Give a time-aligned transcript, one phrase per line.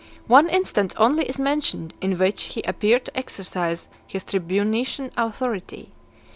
[0.25, 5.91] One instance only is mentioned, in which he appeared to exercise his tribunitian authority.